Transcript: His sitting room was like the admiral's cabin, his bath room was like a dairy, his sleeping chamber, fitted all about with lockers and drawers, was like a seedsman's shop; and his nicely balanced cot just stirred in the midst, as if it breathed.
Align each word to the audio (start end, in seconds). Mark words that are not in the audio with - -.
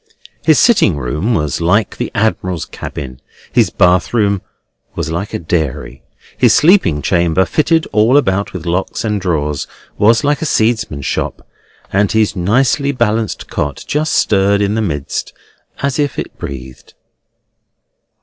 His 0.43 0.57
sitting 0.57 0.97
room 0.97 1.35
was 1.35 1.61
like 1.61 1.97
the 1.97 2.11
admiral's 2.15 2.65
cabin, 2.65 3.21
his 3.51 3.69
bath 3.69 4.15
room 4.15 4.41
was 4.95 5.11
like 5.11 5.31
a 5.31 5.37
dairy, 5.37 6.01
his 6.35 6.55
sleeping 6.55 7.03
chamber, 7.03 7.45
fitted 7.45 7.85
all 7.91 8.17
about 8.17 8.51
with 8.51 8.65
lockers 8.65 9.05
and 9.05 9.21
drawers, 9.21 9.67
was 9.99 10.23
like 10.23 10.41
a 10.41 10.47
seedsman's 10.47 11.05
shop; 11.05 11.47
and 11.93 12.13
his 12.13 12.35
nicely 12.35 12.91
balanced 12.91 13.47
cot 13.47 13.83
just 13.85 14.13
stirred 14.13 14.59
in 14.59 14.73
the 14.73 14.81
midst, 14.81 15.33
as 15.83 15.99
if 15.99 16.17
it 16.17 16.35
breathed. 16.39 16.95